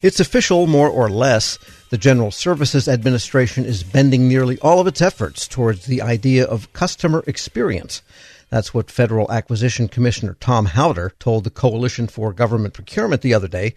It's 0.00 0.20
official, 0.20 0.68
more 0.68 0.88
or 0.88 1.10
less. 1.10 1.58
The 1.90 1.98
General 1.98 2.30
Services 2.30 2.86
Administration 2.86 3.64
is 3.64 3.82
bending 3.82 4.28
nearly 4.28 4.56
all 4.60 4.78
of 4.78 4.86
its 4.86 5.02
efforts 5.02 5.48
towards 5.48 5.86
the 5.86 6.02
idea 6.02 6.44
of 6.44 6.72
customer 6.72 7.24
experience. 7.26 8.00
That's 8.48 8.72
what 8.72 8.92
Federal 8.92 9.28
Acquisition 9.32 9.88
Commissioner 9.88 10.36
Tom 10.38 10.68
Howder 10.68 11.18
told 11.18 11.42
the 11.42 11.50
Coalition 11.50 12.06
for 12.06 12.32
Government 12.32 12.74
Procurement 12.74 13.22
the 13.22 13.34
other 13.34 13.48
day. 13.48 13.74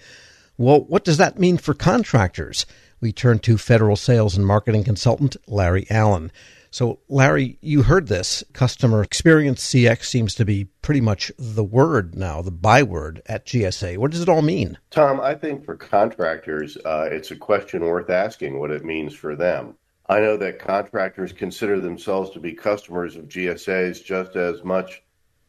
Well, 0.59 0.81
what 0.81 1.03
does 1.03 1.17
that 1.17 1.39
mean 1.39 1.57
for 1.57 1.73
contractors? 1.73 2.67
We 2.99 3.11
turn 3.11 3.39
to 3.39 3.57
federal 3.57 3.95
sales 3.95 4.37
and 4.37 4.45
marketing 4.45 4.83
consultant 4.83 5.37
Larry 5.47 5.87
Allen. 5.89 6.31
So, 6.73 6.99
Larry, 7.09 7.57
you 7.59 7.83
heard 7.83 8.07
this. 8.07 8.45
Customer 8.53 9.03
experience 9.03 9.61
CX 9.69 10.05
seems 10.05 10.33
to 10.35 10.45
be 10.45 10.65
pretty 10.81 11.01
much 11.01 11.29
the 11.37 11.65
word 11.65 12.15
now, 12.15 12.41
the 12.41 12.49
byword 12.49 13.21
at 13.25 13.45
GSA. 13.45 13.97
What 13.97 14.11
does 14.11 14.21
it 14.21 14.29
all 14.29 14.41
mean? 14.41 14.77
Tom, 14.89 15.19
I 15.19 15.35
think 15.35 15.65
for 15.65 15.75
contractors, 15.75 16.77
uh, 16.77 17.09
it's 17.11 17.31
a 17.31 17.35
question 17.35 17.81
worth 17.81 18.09
asking 18.09 18.57
what 18.57 18.71
it 18.71 18.85
means 18.85 19.13
for 19.13 19.35
them. 19.35 19.75
I 20.07 20.21
know 20.21 20.37
that 20.37 20.59
contractors 20.59 21.33
consider 21.33 21.81
themselves 21.81 22.29
to 22.31 22.39
be 22.39 22.53
customers 22.53 23.17
of 23.17 23.27
GSA's 23.27 23.99
just 23.99 24.37
as 24.37 24.63
much 24.63 25.03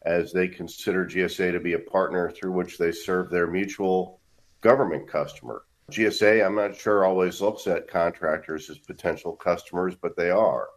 as 0.05 0.33
they 0.33 0.49
consider 0.49 1.05
GSA 1.05 1.53
to 1.53 1.59
be 1.61 1.73
a 1.73 1.79
partner 1.79 2.31
through 2.31 2.51
which 2.51 2.77
they 2.77 2.91
serve 2.91 3.29
their 3.29 3.47
mutual 3.47 4.19
government 4.59 5.07
customer. 5.07 5.63
GSA, 5.89 6.45
I'm 6.45 6.55
not 6.55 6.75
sure, 6.75 7.05
always 7.05 7.39
looks 7.39 7.65
at 7.67 7.87
contractors 7.87 8.69
as 8.69 8.77
potential 8.77 9.33
customers, 9.33 9.95
but 9.95 10.17
they 10.17 10.29
are. 10.29 10.67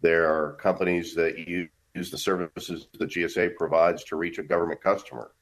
There 0.00 0.28
are 0.32 0.54
companies 0.54 1.14
that 1.14 1.38
use 1.38 2.10
the 2.10 2.18
services 2.18 2.86
that 2.98 3.10
GSA 3.10 3.56
provides 3.56 4.04
to 4.04 4.16
reach 4.16 4.38
a 4.38 4.42
government 4.42 4.80
customer. 4.80 5.32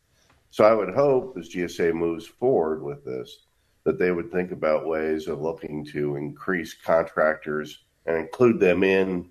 So 0.51 0.65
I 0.65 0.74
would 0.74 0.95
hope 0.95 1.37
as 1.38 1.51
GSA 1.51 1.95
moves 1.95 2.27
forward 2.27 2.82
with 2.82 3.05
this, 3.05 3.45
that 3.84 3.98
they 3.98 4.10
would 4.10 4.32
think 4.32 4.52
about 4.52 4.87
ways 4.87 5.29
of 5.29 5.42
looking 5.42 5.84
to 5.87 6.16
increase 6.16 6.74
contractors 6.74 7.84
and 8.07 8.16
include 8.16 8.59
them 8.59 8.82
in 8.82 9.29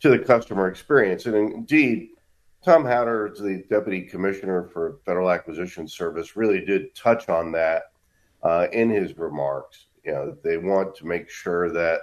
to 0.00 0.10
the 0.10 0.18
customer 0.18 0.68
experience. 0.68 1.26
And 1.26 1.34
indeed, 1.34 2.10
Tom 2.64 2.84
Howder, 2.84 3.36
the 3.38 3.64
deputy 3.70 4.02
commissioner 4.02 4.68
for 4.72 4.98
Federal 5.04 5.30
Acquisition 5.30 5.88
Service, 5.88 6.36
really 6.36 6.64
did 6.64 6.94
touch 6.94 7.28
on 7.28 7.52
that 7.52 7.84
uh, 8.42 8.66
in 8.72 8.90
his 8.90 9.16
remarks. 9.16 9.86
You 10.04 10.12
know, 10.12 10.36
they 10.42 10.58
want 10.58 10.94
to 10.96 11.06
make 11.06 11.30
sure 11.30 11.70
that 11.72 12.00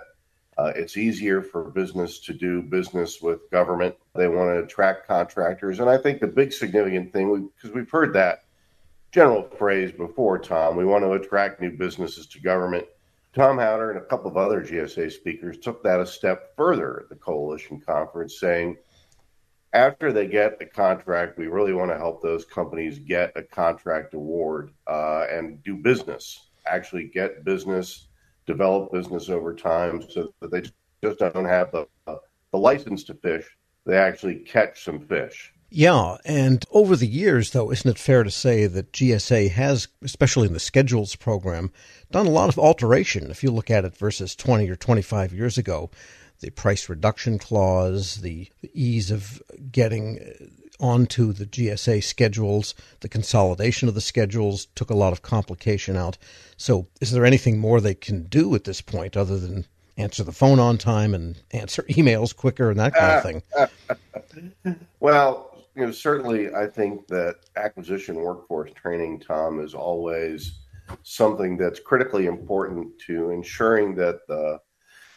uh, 0.57 0.71
it's 0.75 0.95
easier 0.95 1.41
for 1.41 1.65
business 1.65 2.19
to 2.19 2.33
do 2.33 2.61
business 2.61 3.21
with 3.21 3.49
government. 3.51 3.95
They 4.15 4.27
want 4.27 4.49
to 4.49 4.63
attract 4.63 5.07
contractors. 5.07 5.79
And 5.79 5.89
I 5.89 5.97
think 5.97 6.21
the 6.21 6.27
big 6.27 6.53
significant 6.53 7.11
thing, 7.11 7.51
because 7.55 7.73
we, 7.73 7.81
we've 7.81 7.91
heard 7.91 8.13
that 8.13 8.43
general 9.11 9.43
phrase 9.57 9.91
before, 9.91 10.39
Tom, 10.39 10.77
we 10.77 10.85
want 10.85 11.03
to 11.03 11.11
attract 11.13 11.61
new 11.61 11.71
businesses 11.71 12.25
to 12.27 12.39
government. 12.39 12.85
Tom 13.33 13.57
Howder 13.57 13.89
and 13.89 13.99
a 13.99 14.05
couple 14.05 14.31
of 14.31 14.37
other 14.37 14.61
GSA 14.61 15.11
speakers 15.11 15.57
took 15.57 15.83
that 15.83 15.99
a 15.99 16.07
step 16.07 16.55
further 16.55 17.01
at 17.01 17.09
the 17.09 17.15
coalition 17.15 17.81
conference, 17.81 18.39
saying, 18.39 18.77
after 19.73 20.13
they 20.13 20.25
get 20.25 20.57
a 20.61 20.65
contract, 20.65 21.37
we 21.37 21.47
really 21.47 21.73
want 21.73 21.91
to 21.91 21.97
help 21.97 22.21
those 22.21 22.45
companies 22.45 22.97
get 22.97 23.33
a 23.35 23.43
contract 23.43 24.13
award 24.13 24.71
uh, 24.87 25.25
and 25.29 25.61
do 25.63 25.75
business, 25.75 26.47
actually 26.65 27.03
get 27.03 27.43
business 27.43 28.07
develop 28.45 28.91
business 28.91 29.29
over 29.29 29.53
time 29.53 30.03
so 30.09 30.33
that 30.41 30.51
they 30.51 30.61
just 31.03 31.19
don't 31.19 31.45
have 31.45 31.71
the, 31.71 31.87
uh, 32.07 32.15
the 32.51 32.57
license 32.57 33.03
to 33.05 33.13
fish. 33.15 33.45
They 33.85 33.97
actually 33.97 34.35
catch 34.35 34.83
some 34.83 34.99
fish. 34.99 35.53
Yeah, 35.69 36.17
and 36.23 36.63
over 36.71 36.95
the 36.95 37.07
years, 37.07 37.51
though, 37.51 37.71
isn't 37.71 37.89
it 37.89 37.97
fair 37.97 38.23
to 38.23 38.31
say 38.31 38.65
that 38.67 38.93
GSA 38.93 39.51
has, 39.51 39.87
especially 40.03 40.47
in 40.47 40.53
the 40.53 40.59
schedules 40.59 41.15
program, 41.15 41.71
done 42.11 42.27
a 42.27 42.31
lot 42.31 42.49
of 42.49 42.59
alteration? 42.59 43.29
If 43.29 43.43
you 43.43 43.51
look 43.51 43.69
at 43.69 43.83
it 43.83 43.97
versus 43.97 44.35
20 44.35 44.69
or 44.69 44.75
25 44.75 45.33
years 45.33 45.57
ago, 45.57 45.89
the 46.39 46.51
price 46.51 46.87
reduction 46.87 47.39
clause, 47.39 48.17
the 48.17 48.47
ease 48.73 49.11
of 49.11 49.41
getting 49.71 50.19
onto 50.79 51.33
the 51.33 51.45
GSA 51.45 52.03
schedules. 52.03 52.75
The 52.99 53.09
consolidation 53.09 53.87
of 53.87 53.95
the 53.95 54.01
schedules 54.01 54.67
took 54.75 54.89
a 54.89 54.95
lot 54.95 55.13
of 55.13 55.21
complication 55.21 55.95
out. 55.95 56.17
So, 56.57 56.87
is 57.01 57.11
there 57.11 57.25
anything 57.25 57.59
more 57.59 57.81
they 57.81 57.95
can 57.95 58.23
do 58.23 58.55
at 58.55 58.63
this 58.63 58.81
point 58.81 59.17
other 59.17 59.37
than 59.37 59.65
answer 59.97 60.23
the 60.23 60.31
phone 60.31 60.59
on 60.59 60.77
time 60.77 61.13
and 61.13 61.37
answer 61.51 61.83
emails 61.89 62.35
quicker 62.35 62.69
and 62.69 62.79
that 62.79 62.93
kind 62.93 63.41
of 63.57 63.69
thing? 64.63 64.75
well, 64.99 65.55
you 65.75 65.85
know, 65.85 65.91
certainly 65.91 66.53
I 66.53 66.67
think 66.67 67.07
that 67.07 67.35
acquisition 67.57 68.15
workforce 68.15 68.71
training, 68.73 69.19
Tom, 69.19 69.59
is 69.59 69.73
always 69.73 70.59
something 71.03 71.57
that's 71.57 71.79
critically 71.79 72.27
important 72.27 72.97
to 73.07 73.31
ensuring 73.31 73.95
that 73.95 74.25
the 74.27 74.59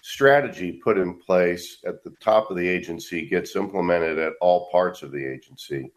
strategy 0.09 0.73
put 0.73 0.97
in 0.97 1.19
place 1.19 1.81
at 1.87 2.03
the 2.03 2.11
top 2.19 2.51
of 2.51 2.57
the 2.57 2.67
agency 2.67 3.29
gets 3.29 3.55
implemented 3.57 4.19
at 4.19 4.33
all 4.41 4.71
parts 4.71 5.03
of 5.03 5.13
the 5.13 5.23
agency. 5.23 5.93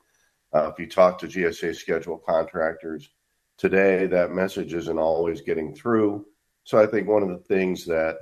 Uh, 0.54 0.70
if 0.70 0.78
you 0.78 0.86
talk 0.86 1.18
to 1.18 1.28
GSA 1.28 1.74
schedule 1.74 2.18
contractors 2.18 3.10
today, 3.58 4.08
that 4.08 4.34
message 4.34 4.74
isn't 4.74 5.00
always 5.00 5.40
getting 5.40 5.74
through. 5.74 6.26
So 6.66 6.78
I 6.78 6.88
think 6.88 7.08
one 7.08 7.24
of 7.24 7.30
the 7.30 7.38
things 7.38 7.86
that 7.86 8.18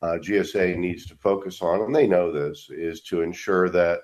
uh, 0.00 0.16
GSA 0.16 0.78
needs 0.78 1.04
to 1.06 1.14
focus 1.16 1.60
on, 1.60 1.82
and 1.82 1.94
they 1.94 2.06
know 2.06 2.32
this, 2.32 2.70
is 2.70 3.02
to 3.02 3.20
ensure 3.20 3.68
that 3.68 4.00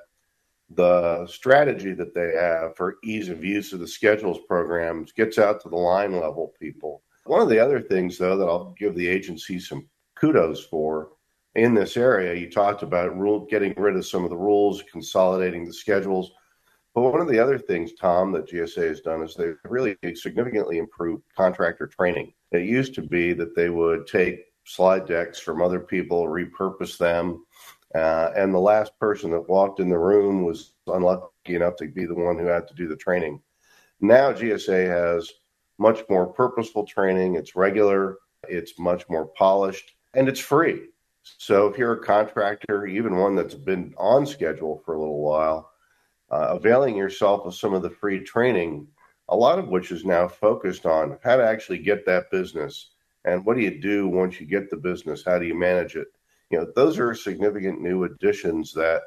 the 0.68 1.26
strategy 1.26 1.94
that 1.94 2.14
they 2.14 2.34
have 2.38 2.76
for 2.76 2.98
ease 3.02 3.30
of 3.30 3.42
use 3.42 3.72
of 3.72 3.80
the 3.80 3.88
schedules 3.88 4.40
programs 4.46 5.12
gets 5.12 5.38
out 5.38 5.62
to 5.62 5.70
the 5.70 5.76
line 5.76 6.12
level 6.12 6.52
people. 6.60 7.02
One 7.24 7.40
of 7.40 7.48
the 7.48 7.60
other 7.60 7.80
things, 7.80 8.18
though, 8.18 8.36
that 8.36 8.44
I'll 8.46 8.74
give 8.78 8.94
the 8.94 9.08
agency 9.08 9.58
some 9.58 9.88
kudos 10.16 10.66
for 10.66 11.13
in 11.54 11.74
this 11.74 11.96
area. 11.96 12.34
You 12.34 12.50
talked 12.50 12.82
about 12.82 13.16
rule 13.16 13.46
getting 13.46 13.74
rid 13.76 13.96
of 13.96 14.06
some 14.06 14.24
of 14.24 14.30
the 14.30 14.36
rules, 14.36 14.82
consolidating 14.90 15.64
the 15.64 15.72
schedules. 15.72 16.32
But 16.94 17.02
one 17.02 17.20
of 17.20 17.28
the 17.28 17.38
other 17.38 17.58
things, 17.58 17.92
Tom, 17.94 18.32
that 18.32 18.48
GSA 18.48 18.88
has 18.88 19.00
done 19.00 19.22
is 19.22 19.34
they've 19.34 19.56
really 19.64 19.96
significantly 20.14 20.78
improved 20.78 21.24
contractor 21.36 21.86
training. 21.86 22.32
It 22.52 22.62
used 22.62 22.94
to 22.94 23.02
be 23.02 23.32
that 23.34 23.56
they 23.56 23.68
would 23.68 24.06
take 24.06 24.44
slide 24.64 25.06
decks 25.06 25.40
from 25.40 25.60
other 25.60 25.80
people, 25.80 26.26
repurpose 26.26 26.96
them, 26.96 27.44
uh, 27.94 28.30
and 28.36 28.52
the 28.52 28.58
last 28.58 28.98
person 28.98 29.30
that 29.30 29.48
walked 29.48 29.80
in 29.80 29.88
the 29.88 29.98
room 29.98 30.44
was 30.44 30.74
unlucky 30.86 31.54
enough 31.54 31.76
to 31.76 31.86
be 31.86 32.06
the 32.06 32.14
one 32.14 32.38
who 32.38 32.46
had 32.46 32.66
to 32.68 32.74
do 32.74 32.88
the 32.88 32.96
training. 32.96 33.40
Now 34.00 34.32
GSA 34.32 34.88
has 34.88 35.30
much 35.78 36.02
more 36.08 36.26
purposeful 36.26 36.86
training. 36.86 37.34
It's 37.34 37.56
regular, 37.56 38.18
it's 38.48 38.78
much 38.78 39.08
more 39.08 39.26
polished, 39.26 39.92
and 40.14 40.28
it's 40.28 40.40
free. 40.40 40.88
So 41.38 41.66
if 41.66 41.78
you're 41.78 41.94
a 41.94 42.04
contractor, 42.04 42.86
even 42.86 43.16
one 43.16 43.34
that's 43.34 43.54
been 43.54 43.94
on 43.96 44.26
schedule 44.26 44.82
for 44.84 44.94
a 44.94 45.00
little 45.00 45.20
while, 45.20 45.70
uh, 46.30 46.56
availing 46.56 46.96
yourself 46.96 47.46
of 47.46 47.54
some 47.54 47.74
of 47.74 47.82
the 47.82 47.90
free 47.90 48.20
training, 48.20 48.86
a 49.28 49.36
lot 49.36 49.58
of 49.58 49.68
which 49.68 49.90
is 49.90 50.04
now 50.04 50.28
focused 50.28 50.86
on 50.86 51.18
how 51.22 51.36
to 51.36 51.44
actually 51.44 51.78
get 51.78 52.06
that 52.06 52.30
business 52.30 52.90
and 53.24 53.44
what 53.44 53.56
do 53.56 53.62
you 53.62 53.80
do 53.80 54.06
once 54.06 54.38
you 54.38 54.46
get 54.46 54.70
the 54.70 54.76
business? 54.76 55.24
How 55.24 55.38
do 55.38 55.46
you 55.46 55.58
manage 55.58 55.96
it? 55.96 56.08
You 56.50 56.58
know, 56.58 56.66
those 56.76 56.98
are 56.98 57.14
significant 57.14 57.80
new 57.80 58.04
additions 58.04 58.72
that 58.74 59.02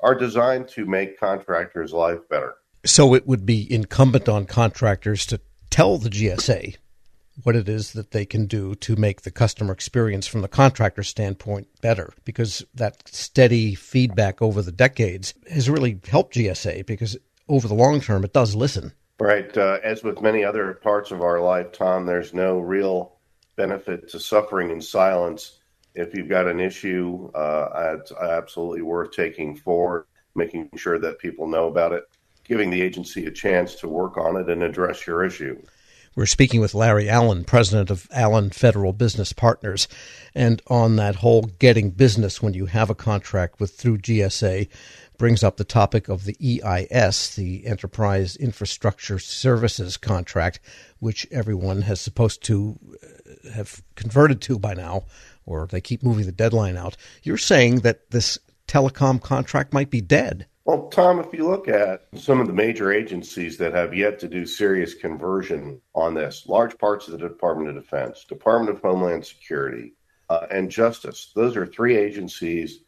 are 0.00 0.14
designed 0.14 0.68
to 0.68 0.86
make 0.86 1.20
contractors' 1.20 1.92
life 1.92 2.28
better. 2.28 2.54
So 2.84 3.14
it 3.14 3.26
would 3.26 3.46
be 3.46 3.72
incumbent 3.72 4.28
on 4.28 4.46
contractors 4.46 5.24
to 5.26 5.40
tell 5.68 5.98
the 5.98 6.10
GSA 6.10 6.76
what 7.44 7.56
it 7.56 7.68
is 7.68 7.92
that 7.92 8.10
they 8.10 8.24
can 8.24 8.46
do 8.46 8.74
to 8.76 8.96
make 8.96 9.22
the 9.22 9.30
customer 9.30 9.72
experience 9.72 10.26
from 10.26 10.42
the 10.42 10.48
contractor 10.48 11.02
standpoint 11.02 11.68
better 11.80 12.12
because 12.24 12.64
that 12.74 13.02
steady 13.08 13.74
feedback 13.74 14.40
over 14.42 14.62
the 14.62 14.72
decades 14.72 15.34
has 15.50 15.70
really 15.70 16.00
helped 16.08 16.34
GSA 16.34 16.86
because 16.86 17.16
over 17.48 17.68
the 17.68 17.74
long 17.74 18.00
term 18.00 18.24
it 18.24 18.32
does 18.32 18.54
listen. 18.54 18.92
Right. 19.18 19.54
Uh, 19.56 19.78
as 19.84 20.02
with 20.02 20.22
many 20.22 20.44
other 20.44 20.74
parts 20.74 21.10
of 21.10 21.20
our 21.20 21.40
life, 21.40 21.72
Tom, 21.72 22.06
there's 22.06 22.32
no 22.32 22.58
real 22.58 23.18
benefit 23.56 24.08
to 24.10 24.18
suffering 24.18 24.70
in 24.70 24.80
silence. 24.80 25.58
If 25.94 26.14
you've 26.14 26.28
got 26.28 26.46
an 26.46 26.60
issue, 26.60 27.30
uh, 27.34 27.96
it's 27.98 28.12
absolutely 28.12 28.80
worth 28.80 29.12
taking 29.12 29.54
forward, 29.54 30.06
making 30.34 30.70
sure 30.76 30.98
that 30.98 31.18
people 31.18 31.46
know 31.46 31.68
about 31.68 31.92
it, 31.92 32.04
giving 32.44 32.70
the 32.70 32.80
agency 32.80 33.26
a 33.26 33.30
chance 33.30 33.74
to 33.76 33.88
work 33.88 34.16
on 34.16 34.36
it 34.36 34.48
and 34.48 34.62
address 34.62 35.06
your 35.06 35.22
issue. 35.22 35.60
We're 36.20 36.26
speaking 36.26 36.60
with 36.60 36.74
Larry 36.74 37.08
Allen, 37.08 37.44
president 37.44 37.88
of 37.88 38.06
Allen 38.10 38.50
Federal 38.50 38.92
Business 38.92 39.32
Partners, 39.32 39.88
and 40.34 40.60
on 40.66 40.96
that 40.96 41.14
whole 41.14 41.44
getting 41.44 41.92
business 41.92 42.42
when 42.42 42.52
you 42.52 42.66
have 42.66 42.90
a 42.90 42.94
contract 42.94 43.58
with 43.58 43.70
through 43.70 43.96
GSA 43.96 44.68
brings 45.16 45.42
up 45.42 45.56
the 45.56 45.64
topic 45.64 46.10
of 46.10 46.26
the 46.26 46.36
EIS, 46.62 47.34
the 47.36 47.66
Enterprise 47.66 48.36
Infrastructure 48.36 49.18
Services 49.18 49.96
contract, 49.96 50.60
which 50.98 51.26
everyone 51.30 51.80
has 51.80 52.02
supposed 52.02 52.44
to 52.44 52.78
uh, 53.02 53.52
have 53.52 53.82
converted 53.94 54.42
to 54.42 54.58
by 54.58 54.74
now, 54.74 55.04
or 55.46 55.68
they 55.68 55.80
keep 55.80 56.02
moving 56.02 56.26
the 56.26 56.32
deadline 56.32 56.76
out. 56.76 56.98
You're 57.22 57.38
saying 57.38 57.76
that 57.76 58.10
this 58.10 58.38
telecom 58.68 59.22
contract 59.22 59.72
might 59.72 59.88
be 59.88 60.02
dead. 60.02 60.44
Well, 60.70 60.86
Tom, 60.86 61.18
if 61.18 61.32
you 61.32 61.48
look 61.48 61.66
at 61.66 62.06
some 62.14 62.40
of 62.40 62.46
the 62.46 62.52
major 62.52 62.92
agencies 62.92 63.58
that 63.58 63.74
have 63.74 63.92
yet 63.92 64.20
to 64.20 64.28
do 64.28 64.46
serious 64.46 64.94
conversion 64.94 65.80
on 65.96 66.14
this, 66.14 66.46
large 66.46 66.78
parts 66.78 67.08
of 67.08 67.18
the 67.18 67.28
Department 67.28 67.70
of 67.70 67.74
Defense, 67.74 68.24
Department 68.24 68.76
of 68.76 68.80
Homeland 68.80 69.26
Security, 69.26 69.94
uh, 70.28 70.46
and 70.48 70.70
Justice, 70.70 71.32
those 71.34 71.56
are 71.56 71.66
three 71.66 71.96
agencies 71.96 72.84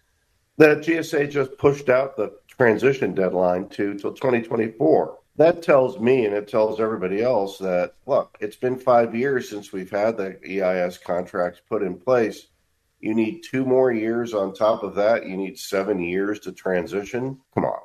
that 0.58 0.78
GSA 0.78 1.28
just 1.28 1.58
pushed 1.58 1.88
out 1.88 2.16
the 2.16 2.30
transition 2.46 3.16
deadline 3.16 3.68
to 3.70 3.94
till 3.94 4.12
2024. 4.12 5.18
That 5.34 5.64
tells 5.64 5.98
me 5.98 6.24
and 6.24 6.36
it 6.36 6.46
tells 6.46 6.78
everybody 6.78 7.20
else 7.20 7.58
that, 7.58 7.94
look, 8.06 8.38
it's 8.38 8.54
been 8.54 8.78
five 8.78 9.12
years 9.12 9.48
since 9.48 9.72
we've 9.72 9.90
had 9.90 10.16
the 10.16 10.38
EIS 10.48 10.98
contracts 10.98 11.60
put 11.68 11.82
in 11.82 11.98
place 11.98 12.46
you 13.02 13.14
need 13.14 13.42
two 13.42 13.64
more 13.64 13.92
years 13.92 14.32
on 14.32 14.54
top 14.54 14.84
of 14.84 14.94
that. 14.94 15.26
You 15.26 15.36
need 15.36 15.58
seven 15.58 16.00
years 16.00 16.38
to 16.40 16.52
transition. 16.52 17.40
Come 17.52 17.64
on. 17.64 17.80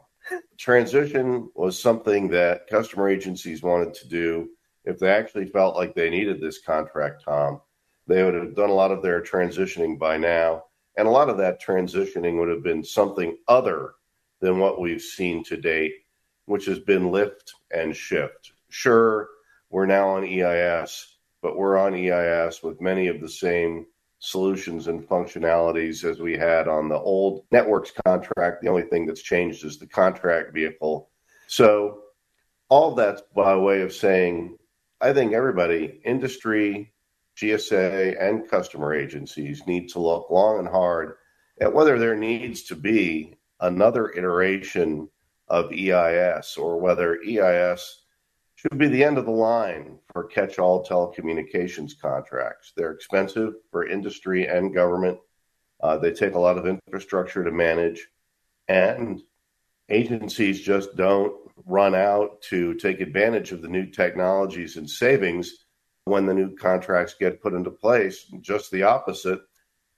Transition 0.58 1.50
was 1.56 1.78
something 1.78 2.28
that 2.30 2.68
customer 2.68 3.10
agencies 3.10 3.64
wanted 3.64 3.96
to 3.96 4.08
do. 4.08 4.50
If 4.86 5.00
they 5.00 5.10
actually 5.10 5.48
felt 5.48 5.76
like 5.76 5.96
they 5.96 6.12
needed 6.12 6.40
this 6.40 6.60
contract, 6.60 7.24
Tom, 7.26 7.62
they 8.06 8.24
would 8.24 8.36
have 8.36 8.56
done 8.56 8.70
a 8.70 8.74
lot 8.74 8.92
of 8.92 9.02
their 9.02 9.22
transitioning 9.22 9.98
by 9.98 10.18
now. 10.18 10.66
And 10.98 11.08
a 11.08 11.12
lot 11.12 11.30
of 11.30 11.38
that 11.38 11.62
transitioning 11.62 12.40
would 12.40 12.50
have 12.50 12.64
been 12.64 12.84
something 12.84 13.38
other 13.48 13.96
than 14.40 14.60
what 14.60 14.80
we've 14.80 15.02
seen 15.02 15.44
to 15.46 15.58
date, 15.58 15.94
which 16.46 16.66
has 16.66 16.80
been 16.80 17.12
lift 17.12 17.54
and 17.72 17.96
shift. 17.96 18.52
Sure, 18.70 19.30
we're 19.72 19.88
now 19.88 20.10
on 20.10 20.24
EIS, 20.24 21.18
but 21.42 21.58
we're 21.58 21.78
on 21.78 21.96
EIS 21.96 22.62
with 22.62 22.82
many 22.82 23.08
of 23.08 23.20
the 23.20 23.30
same 23.30 23.88
solutions 24.20 24.88
and 24.88 25.08
functionalities 25.08 26.04
as 26.04 26.20
we 26.20 26.34
had 26.38 26.68
on 26.68 26.90
the 26.90 26.98
old 26.98 27.46
networks 27.52 27.92
contract. 28.06 28.62
The 28.62 28.70
only 28.70 28.84
thing 28.84 29.06
that's 29.06 29.22
changed 29.22 29.64
is 29.64 29.78
the 29.78 29.88
contract 29.88 30.54
vehicle. 30.54 31.10
So, 31.48 32.02
all 32.70 32.96
that's 32.96 33.22
by 33.34 33.56
way 33.56 33.82
of 33.82 33.94
saying, 33.94 34.58
I 35.00 35.14
think 35.14 35.34
everybody, 35.34 36.02
industry, 36.04 36.92
GSA, 37.38 38.22
and 38.22 38.50
customer 38.50 38.94
agencies 38.94 39.66
need 39.68 39.90
to 39.90 40.00
look 40.00 40.30
long 40.30 40.60
and 40.60 40.68
hard 40.68 41.16
at 41.62 41.74
whether 41.74 41.98
there 41.98 42.16
needs 42.16 42.64
to 42.64 42.76
be 42.76 43.38
another 43.60 44.10
iteration 44.10 45.08
of 45.48 45.72
EIS 45.72 46.58
or 46.58 46.80
whether 46.80 47.20
EIS 47.26 48.02
should 48.72 48.80
be 48.80 48.88
the 48.88 49.04
end 49.04 49.18
of 49.18 49.26
the 49.26 49.32
line 49.32 49.98
for 50.12 50.26
catch 50.26 50.60
all 50.60 50.86
telecommunications 50.86 51.94
contracts. 52.00 52.74
They're 52.76 52.92
expensive 52.92 53.54
for 53.72 53.88
industry 53.88 54.48
and 54.48 54.74
government. 54.74 55.20
Uh, 55.82 55.98
they 55.98 56.12
take 56.12 56.34
a 56.34 56.40
lot 56.40 56.58
of 56.58 56.66
infrastructure 56.66 57.44
to 57.44 57.52
manage, 57.52 58.08
and 58.68 59.22
agencies 59.90 60.62
just 60.62 60.96
don't 60.96 61.34
run 61.66 61.96
out 61.96 62.42
to 62.42 62.74
take 62.76 63.00
advantage 63.00 63.52
of 63.52 63.62
the 63.62 63.68
new 63.68 63.86
technologies 63.86 64.76
and 64.76 64.90
savings 64.90 65.66
when 66.06 66.26
the 66.26 66.34
new 66.34 66.56
contracts 66.56 67.16
get 67.20 67.42
put 67.42 67.54
into 67.54 67.70
place. 67.70 68.26
Just 68.42 68.72
the 68.72 68.84
opposite. 68.84 69.42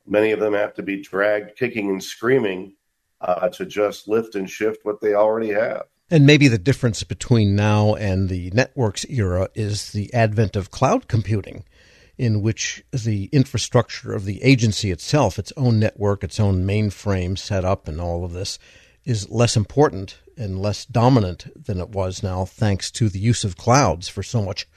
Many 0.06 0.32
of 0.32 0.40
them 0.40 0.54
have 0.54 0.74
to 0.76 0.84
be 0.84 1.02
dragged 1.02 1.56
kicking 1.58 1.90
and 1.90 2.04
screaming 2.04 2.76
uh, 3.22 3.50
to 3.50 3.66
just 3.66 4.08
lift 4.08 4.36
and 4.36 4.50
shift 4.50 4.80
what 4.84 5.02
they 5.02 5.14
already 5.14 5.50
have. 5.50 5.86
And 6.12 6.26
maybe 6.26 6.48
the 6.48 6.58
difference 6.58 7.04
between 7.04 7.56
now 7.56 7.94
and 7.94 8.30
the 8.30 8.50
networks 8.52 9.06
era 9.10 9.50
is 9.54 9.92
the 9.92 10.12
advent 10.14 10.56
of 10.56 10.72
cloud 10.72 11.08
computing, 11.08 11.66
in 12.18 12.42
which 12.42 12.84
the 12.92 13.30
infrastructure 13.32 14.14
of 14.14 14.26
the 14.26 14.42
agency 14.42 14.90
itself, 14.90 15.38
its 15.38 15.54
own 15.56 15.80
network, 15.80 16.24
its 16.24 16.40
own 16.40 16.66
mainframe 16.66 17.38
set 17.38 17.64
up, 17.64 17.88
and 17.88 18.02
all 18.02 18.26
of 18.26 18.34
this 18.34 18.58
is 19.06 19.30
less 19.30 19.56
important 19.56 20.20
and 20.36 20.62
less 20.62 20.86
dominant 20.86 21.48
than 21.56 21.80
it 21.80 21.90
was 21.90 22.24
now, 22.24 22.44
thanks 22.44 22.90
to 22.92 23.10
the 23.10 23.20
use 23.20 23.44
of 23.44 23.58
clouds 23.58 24.08
for 24.08 24.24
so 24.24 24.42
much 24.42 24.68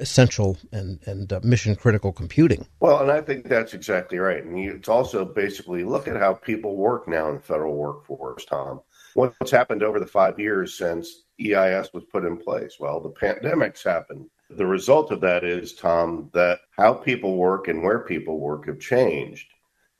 essential 0.00 0.58
and, 0.72 1.00
and 1.06 1.32
uh, 1.32 1.40
mission 1.42 1.76
critical 1.76 2.12
computing. 2.12 2.66
Well, 2.80 3.00
and 3.00 3.10
I 3.10 3.20
think 3.20 3.48
that's 3.48 3.74
exactly 3.74 4.18
right. 4.18 4.42
And 4.42 4.58
it's 4.58 4.88
also 4.88 5.24
basically 5.24 5.84
look 5.84 6.08
at 6.08 6.16
how 6.16 6.34
people 6.34 6.76
work 6.76 7.06
now 7.08 7.28
in 7.28 7.36
the 7.36 7.40
federal 7.40 7.76
workforce, 7.76 8.44
Tom. 8.44 8.80
What's 9.14 9.50
happened 9.50 9.82
over 9.82 10.00
the 10.00 10.06
five 10.06 10.38
years 10.38 10.76
since 10.76 11.24
EIS 11.40 11.92
was 11.92 12.04
put 12.10 12.24
in 12.24 12.38
place? 12.38 12.76
Well, 12.80 13.00
the 13.00 13.10
pandemic's 13.10 13.82
happened. 13.82 14.30
The 14.50 14.66
result 14.66 15.10
of 15.10 15.20
that 15.20 15.44
is, 15.44 15.74
Tom, 15.74 16.30
that 16.32 16.60
how 16.70 16.94
people 16.94 17.36
work 17.36 17.68
and 17.68 17.82
where 17.82 18.00
people 18.00 18.38
work 18.38 18.66
have 18.66 18.78
changed. 18.78 19.48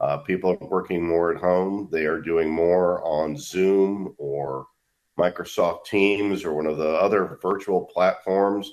Uh, 0.00 0.18
people 0.18 0.56
are 0.60 0.68
working 0.68 1.06
more 1.06 1.32
at 1.32 1.40
home. 1.40 1.88
They 1.92 2.06
are 2.06 2.20
doing 2.20 2.50
more 2.50 3.02
on 3.04 3.36
Zoom 3.36 4.14
or 4.18 4.66
Microsoft 5.18 5.84
Teams 5.84 6.44
or 6.44 6.54
one 6.54 6.66
of 6.66 6.78
the 6.78 6.90
other 6.90 7.38
virtual 7.40 7.82
platforms 7.84 8.72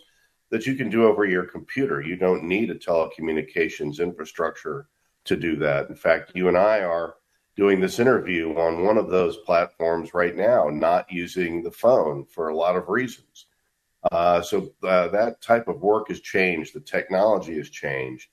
that 0.51 0.65
you 0.65 0.75
can 0.75 0.89
do 0.89 1.05
over 1.05 1.25
your 1.25 1.45
computer. 1.45 2.01
You 2.01 2.15
don't 2.15 2.43
need 2.43 2.71
a 2.71 2.75
telecommunications 2.75 3.99
infrastructure 3.99 4.87
to 5.25 5.35
do 5.35 5.55
that. 5.57 5.89
In 5.89 5.95
fact, 5.95 6.31
you 6.33 6.47
and 6.47 6.57
I 6.57 6.81
are 6.81 7.15
doing 7.59 7.81
this 7.81 7.99
interview 7.99 8.57
on 8.57 8.85
one 8.85 8.97
of 8.97 9.09
those 9.09 9.35
platforms 9.35 10.13
right 10.13 10.35
now, 10.37 10.69
not 10.69 11.11
using 11.11 11.61
the 11.61 11.71
phone 11.71 12.23
for 12.23 12.47
a 12.47 12.55
lot 12.55 12.77
of 12.77 12.87
reasons. 12.87 13.47
Uh, 14.13 14.41
so 14.41 14.71
uh, 14.83 15.09
that 15.09 15.41
type 15.41 15.67
of 15.67 15.81
work 15.81 16.07
has 16.07 16.21
changed. 16.21 16.73
The 16.73 16.79
technology 16.79 17.57
has 17.57 17.69
changed. 17.69 18.29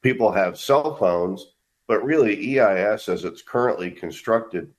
People 0.00 0.32
have 0.32 0.58
cell 0.58 0.96
phones, 0.96 1.52
but 1.86 2.02
really, 2.02 2.58
EIS, 2.58 3.10
as 3.10 3.26
it's 3.26 3.42
currently 3.42 3.90
constructed, 3.90 4.72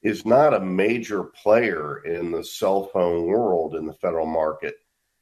is 0.00 0.24
not 0.24 0.54
a 0.54 0.60
major 0.60 1.22
player 1.22 1.98
in 2.06 2.30
the 2.30 2.42
cell 2.42 2.86
phone 2.86 3.26
world 3.26 3.74
in 3.74 3.84
the 3.84 3.92
federal 3.92 4.26
market. 4.26 4.76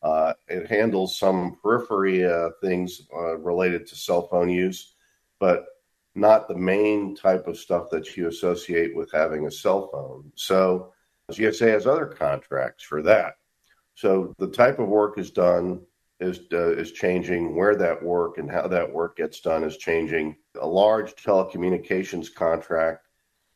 Uh, 0.04 0.34
it 0.46 0.68
handles 0.68 1.18
some 1.18 1.58
periphery 1.60 2.24
uh, 2.24 2.50
things 2.62 3.08
uh, 3.12 3.36
related 3.38 3.88
to 3.88 3.96
cell 3.96 4.28
phone 4.28 4.50
use, 4.50 4.94
but 5.40 5.64
not 6.14 6.48
the 6.48 6.56
main 6.56 7.16
type 7.16 7.46
of 7.46 7.58
stuff 7.58 7.90
that 7.90 8.16
you 8.16 8.28
associate 8.28 8.94
with 8.94 9.10
having 9.12 9.46
a 9.46 9.50
cell 9.50 9.88
phone. 9.92 10.30
So 10.36 10.92
GSA 11.32 11.72
has 11.72 11.86
other 11.86 12.06
contracts 12.06 12.84
for 12.84 13.02
that. 13.02 13.34
So 13.94 14.34
the 14.38 14.48
type 14.48 14.78
of 14.78 14.88
work 14.88 15.18
is 15.18 15.30
done 15.30 15.80
is 16.20 16.40
uh, 16.52 16.72
is 16.76 16.92
changing. 16.92 17.54
Where 17.56 17.76
that 17.76 18.02
work 18.02 18.38
and 18.38 18.50
how 18.50 18.68
that 18.68 18.92
work 18.92 19.16
gets 19.16 19.40
done 19.40 19.64
is 19.64 19.76
changing. 19.76 20.36
A 20.60 20.66
large 20.66 21.14
telecommunications 21.14 22.32
contract 22.32 23.06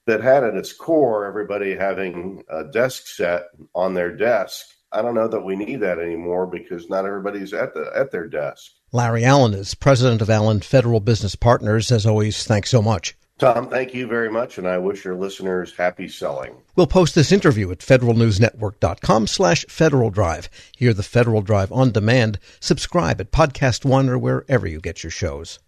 that 0.07 0.23
had 0.23 0.45
at 0.45 0.55
its 0.55 0.73
core 0.73 1.27
everybody 1.27 1.75
having 1.75 2.43
a 2.49 2.65
desk 2.65 3.07
set 3.07 3.49
on 3.75 3.95
their 3.95 4.15
desk. 4.17 4.67
I 4.91 5.03
don't 5.03 5.15
know 5.15 5.29
that 5.29 5.45
we 5.45 5.55
need 5.55 5.81
that 5.81 5.99
anymore 5.99 6.47
because 6.47 6.89
not 6.89 7.05
everybody's 7.05 7.53
at 7.53 7.75
the 7.75 7.91
at 7.95 8.11
their 8.11 8.27
desk. 8.27 8.73
Larry 8.91 9.23
Allen 9.25 9.53
is 9.53 9.75
president 9.75 10.23
of 10.23 10.31
Allen 10.31 10.61
Federal 10.61 11.01
Business 11.01 11.35
Partners. 11.35 11.93
As 11.93 12.07
always, 12.07 12.45
thanks 12.45 12.71
so 12.71 12.81
much. 12.81 13.15
Tom, 13.39 13.69
thank 13.69 13.95
you 13.95 14.07
very 14.07 14.31
much, 14.31 14.59
and 14.59 14.67
I 14.67 14.79
wish 14.79 15.05
your 15.05 15.15
listeners 15.15 15.73
happy 15.77 16.09
selling. 16.09 16.57
We'll 16.75 16.89
post 16.89 17.15
this 17.15 17.31
interview 17.31 17.71
at 17.71 17.79
federalnewsnetwork.com 17.79 19.27
slash 19.27 19.65
Federal 19.69 20.11
Drive. 20.11 20.49
Hear 20.77 20.93
the 20.93 21.03
Federal 21.03 21.43
Drive 21.43 21.71
on 21.71 21.93
demand. 21.93 22.39
Subscribe 22.61 23.21
at 23.21 23.31
Podcast 23.31 23.85
One 23.85 24.09
or 24.09 24.19
wherever 24.19 24.67
you 24.67 24.81
get 24.81 25.05
your 25.05 25.11
shows. 25.11 25.61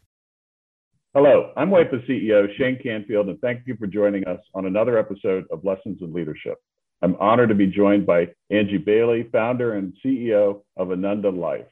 Hello, 1.14 1.52
I'm 1.56 1.70
WIPA 1.70 2.08
CEO 2.08 2.46
Shane 2.56 2.78
Canfield, 2.82 3.28
and 3.28 3.40
thank 3.40 3.66
you 3.66 3.76
for 3.76 3.86
joining 3.86 4.26
us 4.26 4.40
on 4.54 4.64
another 4.64 4.98
episode 4.98 5.44
of 5.52 5.62
Lessons 5.62 5.98
in 6.00 6.12
Leadership. 6.12 6.56
I'm 7.02 7.16
honored 7.16 7.50
to 7.50 7.54
be 7.54 7.66
joined 7.66 8.06
by 8.06 8.28
Angie 8.50 8.78
Bailey, 8.78 9.28
founder 9.30 9.74
and 9.74 9.92
CEO 10.04 10.62
of 10.76 10.90
Ananda 10.90 11.30
Life. 11.30 11.66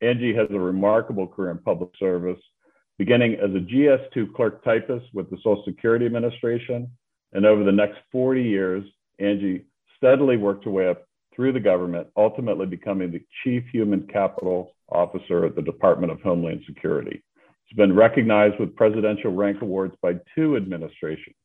Angie 0.00 0.34
has 0.34 0.48
a 0.50 0.58
remarkable 0.58 1.26
career 1.26 1.50
in 1.50 1.58
public 1.58 1.90
service, 1.98 2.40
beginning 2.98 3.34
as 3.34 3.50
a 3.50 3.60
GS2 3.60 4.32
clerk 4.34 4.64
typist 4.64 5.06
with 5.12 5.30
the 5.30 5.36
Social 5.38 5.62
Security 5.64 6.06
Administration. 6.06 6.90
And 7.32 7.44
over 7.44 7.64
the 7.64 7.72
next 7.72 7.98
40 8.12 8.42
years, 8.42 8.84
Angie 9.18 9.64
steadily 9.96 10.36
worked 10.36 10.64
her 10.64 10.70
way 10.70 10.88
up 10.88 11.04
through 11.34 11.52
the 11.52 11.60
government, 11.60 12.08
ultimately 12.16 12.66
becoming 12.66 13.10
the 13.10 13.22
Chief 13.44 13.64
Human 13.72 14.06
Capital 14.06 14.74
Officer 14.90 15.44
at 15.44 15.54
the 15.54 15.62
Department 15.62 16.10
of 16.10 16.20
Homeland 16.20 16.62
Security. 16.66 17.22
She's 17.66 17.76
been 17.76 17.94
recognized 17.94 18.58
with 18.58 18.74
presidential 18.74 19.32
rank 19.32 19.62
awards 19.62 19.94
by 20.00 20.14
two 20.34 20.56
administrations 20.56 21.36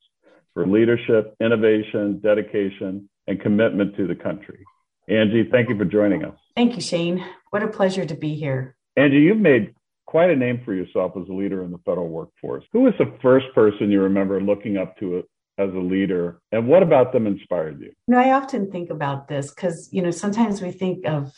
for 0.53 0.65
leadership, 0.65 1.35
innovation, 1.41 2.19
dedication, 2.23 3.09
and 3.27 3.41
commitment 3.41 3.95
to 3.97 4.07
the 4.07 4.15
country. 4.15 4.63
Angie, 5.07 5.47
thank 5.51 5.69
you 5.69 5.77
for 5.77 5.85
joining 5.85 6.23
us. 6.23 6.35
Thank 6.55 6.75
you, 6.75 6.81
Shane. 6.81 7.25
What 7.49 7.63
a 7.63 7.67
pleasure 7.67 8.05
to 8.05 8.15
be 8.15 8.35
here. 8.35 8.75
Angie, 8.95 9.17
you've 9.17 9.37
made 9.37 9.73
quite 10.05 10.29
a 10.29 10.35
name 10.35 10.61
for 10.63 10.73
yourself 10.73 11.13
as 11.19 11.27
a 11.27 11.33
leader 11.33 11.63
in 11.63 11.71
the 11.71 11.79
federal 11.79 12.07
workforce. 12.07 12.63
Who 12.71 12.81
was 12.81 12.93
the 12.99 13.11
first 13.21 13.47
person 13.55 13.91
you 13.91 14.01
remember 14.01 14.39
looking 14.39 14.77
up 14.77 14.97
to 14.99 15.23
as 15.57 15.69
a 15.69 15.79
leader, 15.79 16.39
and 16.51 16.67
what 16.67 16.81
about 16.81 17.13
them 17.13 17.27
inspired 17.27 17.79
you? 17.79 17.91
You 18.07 18.15
know, 18.15 18.19
I 18.19 18.31
often 18.31 18.71
think 18.71 18.89
about 18.89 19.27
this 19.27 19.51
because, 19.51 19.89
you 19.91 20.01
know, 20.01 20.11
sometimes 20.11 20.61
we 20.61 20.71
think 20.71 21.05
of 21.05 21.31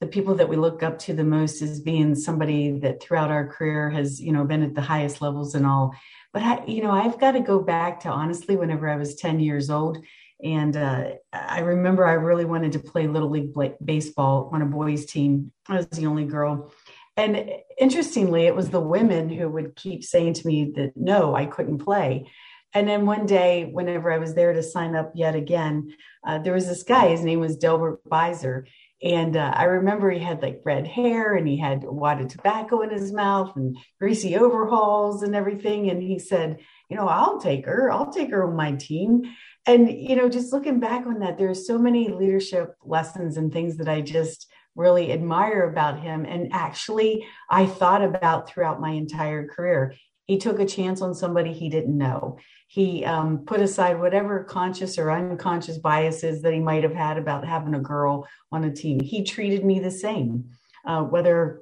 the 0.00 0.06
people 0.06 0.34
that 0.34 0.48
we 0.48 0.56
look 0.56 0.82
up 0.82 0.98
to 0.98 1.14
the 1.14 1.24
most 1.24 1.62
as 1.62 1.80
being 1.80 2.14
somebody 2.14 2.72
that 2.80 3.00
throughout 3.00 3.30
our 3.30 3.46
career 3.46 3.88
has, 3.90 4.20
you 4.20 4.32
know, 4.32 4.44
been 4.44 4.62
at 4.62 4.74
the 4.74 4.80
highest 4.80 5.22
levels 5.22 5.54
and 5.54 5.64
all. 5.64 5.94
But 6.32 6.42
I, 6.42 6.66
you 6.66 6.82
know, 6.82 6.90
I've 6.90 7.20
got 7.20 7.32
to 7.32 7.40
go 7.40 7.60
back 7.60 8.00
to 8.00 8.08
honestly, 8.08 8.56
whenever 8.56 8.88
I 8.88 8.96
was 8.96 9.14
10 9.14 9.40
years 9.40 9.70
old, 9.70 9.98
And 10.42 10.76
uh, 10.76 11.04
I 11.32 11.60
remember 11.60 12.06
I 12.06 12.14
really 12.14 12.44
wanted 12.44 12.72
to 12.72 12.80
play 12.80 13.06
Little 13.06 13.30
League 13.30 13.54
baseball 13.84 14.50
on 14.52 14.62
a 14.62 14.66
boys' 14.66 15.06
team. 15.06 15.52
I 15.68 15.76
was 15.76 15.86
the 15.86 16.06
only 16.06 16.24
girl. 16.24 16.72
And 17.16 17.50
interestingly, 17.78 18.46
it 18.46 18.56
was 18.56 18.70
the 18.70 18.80
women 18.80 19.28
who 19.28 19.48
would 19.48 19.76
keep 19.76 20.02
saying 20.02 20.34
to 20.34 20.46
me 20.46 20.72
that 20.76 20.96
no, 20.96 21.34
I 21.34 21.46
couldn't 21.46 21.78
play. 21.78 22.26
And 22.74 22.88
then 22.88 23.04
one 23.04 23.26
day, 23.26 23.68
whenever 23.70 24.10
I 24.10 24.18
was 24.18 24.34
there 24.34 24.52
to 24.52 24.62
sign 24.62 24.96
up 24.96 25.12
yet 25.14 25.34
again, 25.34 25.94
uh, 26.26 26.38
there 26.38 26.54
was 26.54 26.66
this 26.66 26.82
guy, 26.82 27.08
his 27.08 27.22
name 27.22 27.40
was 27.40 27.56
Delbert 27.56 28.02
Beiser. 28.08 28.64
And 29.02 29.36
uh, 29.36 29.52
I 29.54 29.64
remember 29.64 30.10
he 30.10 30.20
had 30.20 30.42
like 30.42 30.62
red 30.64 30.86
hair 30.86 31.34
and 31.34 31.46
he 31.46 31.58
had 31.58 31.84
a 31.84 31.92
wad 31.92 32.20
of 32.20 32.28
tobacco 32.28 32.82
in 32.82 32.90
his 32.90 33.12
mouth 33.12 33.54
and 33.56 33.76
greasy 34.00 34.36
overalls 34.36 35.22
and 35.22 35.34
everything. 35.34 35.90
And 35.90 36.00
he 36.00 36.18
said, 36.18 36.60
You 36.88 36.96
know, 36.96 37.08
I'll 37.08 37.40
take 37.40 37.66
her. 37.66 37.90
I'll 37.90 38.12
take 38.12 38.30
her 38.30 38.46
on 38.46 38.56
my 38.56 38.72
team. 38.72 39.24
And, 39.66 39.88
you 39.90 40.16
know, 40.16 40.28
just 40.28 40.52
looking 40.52 40.80
back 40.80 41.06
on 41.06 41.20
that, 41.20 41.38
there's 41.38 41.66
so 41.66 41.78
many 41.78 42.08
leadership 42.08 42.74
lessons 42.84 43.36
and 43.36 43.52
things 43.52 43.76
that 43.76 43.88
I 43.88 44.00
just 44.00 44.50
really 44.74 45.12
admire 45.12 45.68
about 45.68 46.00
him. 46.00 46.24
And 46.24 46.52
actually, 46.52 47.26
I 47.48 47.66
thought 47.66 48.02
about 48.02 48.48
throughout 48.48 48.80
my 48.80 48.90
entire 48.90 49.46
career. 49.46 49.94
He 50.26 50.38
took 50.38 50.60
a 50.60 50.66
chance 50.66 51.02
on 51.02 51.14
somebody 51.14 51.52
he 51.52 51.68
didn't 51.68 51.96
know. 51.96 52.38
He 52.66 53.04
um, 53.04 53.44
put 53.44 53.60
aside 53.60 54.00
whatever 54.00 54.44
conscious 54.44 54.98
or 54.98 55.10
unconscious 55.10 55.78
biases 55.78 56.42
that 56.42 56.54
he 56.54 56.60
might 56.60 56.84
have 56.84 56.94
had 56.94 57.18
about 57.18 57.46
having 57.46 57.74
a 57.74 57.80
girl 57.80 58.26
on 58.50 58.64
a 58.64 58.72
team. 58.72 59.00
He 59.00 59.24
treated 59.24 59.64
me 59.64 59.78
the 59.78 59.90
same, 59.90 60.46
uh, 60.86 61.02
whether 61.02 61.61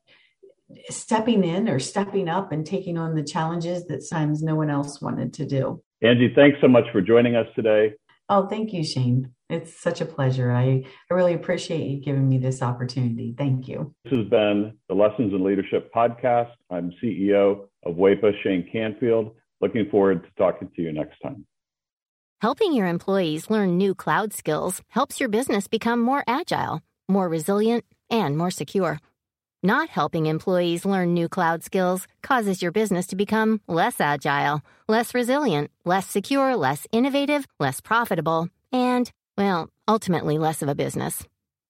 stepping 0.89 1.43
in 1.43 1.69
or 1.69 1.79
stepping 1.79 2.29
up 2.29 2.51
and 2.51 2.65
taking 2.65 2.97
on 2.97 3.15
the 3.15 3.23
challenges 3.23 3.85
that 3.87 4.03
sometimes 4.03 4.43
no 4.43 4.55
one 4.55 4.69
else 4.69 5.01
wanted 5.01 5.33
to 5.33 5.45
do. 5.45 5.81
Angie, 6.01 6.33
thanks 6.35 6.57
so 6.61 6.67
much 6.67 6.85
for 6.91 7.01
joining 7.01 7.35
us 7.35 7.47
today. 7.55 7.93
Oh, 8.29 8.47
thank 8.47 8.71
you, 8.71 8.83
Shane. 8.83 9.33
It's 9.49 9.77
such 9.77 9.99
a 9.99 10.05
pleasure. 10.05 10.51
I, 10.51 10.85
I 11.09 11.13
really 11.13 11.33
appreciate 11.33 11.85
you 11.85 12.01
giving 12.01 12.29
me 12.29 12.37
this 12.37 12.61
opportunity. 12.61 13.35
Thank 13.37 13.67
you. 13.67 13.93
This 14.05 14.13
has 14.13 14.29
been 14.29 14.77
the 14.87 14.95
Lessons 14.95 15.33
in 15.33 15.43
Leadership 15.43 15.91
podcast. 15.93 16.51
I'm 16.69 16.93
CEO 17.03 17.65
of 17.85 17.95
WEPA, 17.95 18.31
Shane 18.41 18.69
Canfield. 18.71 19.35
Looking 19.59 19.89
forward 19.91 20.23
to 20.23 20.29
talking 20.37 20.69
to 20.75 20.81
you 20.81 20.93
next 20.93 21.19
time. 21.21 21.45
Helping 22.41 22.73
your 22.73 22.87
employees 22.87 23.49
learn 23.49 23.77
new 23.77 23.93
cloud 23.93 24.33
skills 24.33 24.81
helps 24.87 25.19
your 25.19 25.29
business 25.29 25.67
become 25.67 25.99
more 25.99 26.23
agile, 26.25 26.81
more 27.07 27.27
resilient, 27.27 27.85
and 28.09 28.37
more 28.37 28.49
secure. 28.49 28.99
Not 29.63 29.89
helping 29.89 30.25
employees 30.25 30.85
learn 30.85 31.13
new 31.13 31.29
cloud 31.29 31.63
skills 31.63 32.07
causes 32.23 32.63
your 32.63 32.71
business 32.71 33.05
to 33.07 33.15
become 33.15 33.61
less 33.67 34.01
agile, 34.01 34.63
less 34.87 35.13
resilient, 35.13 35.69
less 35.85 36.07
secure, 36.07 36.55
less 36.55 36.87
innovative, 36.91 37.45
less 37.59 37.79
profitable, 37.79 38.49
and, 38.71 39.11
well, 39.37 39.69
ultimately 39.87 40.39
less 40.39 40.63
of 40.63 40.69
a 40.69 40.73
business. 40.73 41.23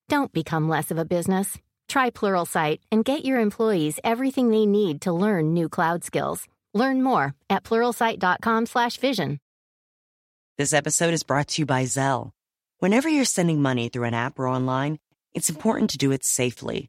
Don't 0.08 0.32
become 0.32 0.70
less 0.70 0.90
of 0.90 0.96
a 0.96 1.04
business. 1.04 1.58
Try 1.86 2.08
Pluralsight 2.08 2.78
and 2.90 3.04
get 3.04 3.26
your 3.26 3.40
employees 3.40 4.00
everything 4.02 4.48
they 4.48 4.64
need 4.64 5.02
to 5.02 5.12
learn 5.12 5.52
new 5.52 5.68
cloud 5.68 6.02
skills. 6.02 6.48
Learn 6.72 7.02
more 7.02 7.34
at 7.50 7.62
pluralsight.com/vision. 7.62 9.38
This 10.56 10.72
episode 10.72 11.12
is 11.12 11.24
brought 11.24 11.48
to 11.48 11.62
you 11.62 11.66
by 11.66 11.84
Zelle. 11.84 12.30
Whenever 12.78 13.10
you're 13.10 13.26
sending 13.26 13.60
money 13.60 13.90
through 13.90 14.04
an 14.04 14.14
app 14.14 14.38
or 14.38 14.48
online, 14.48 14.98
it's 15.34 15.50
important 15.50 15.90
to 15.90 15.98
do 15.98 16.10
it 16.10 16.24
safely. 16.24 16.88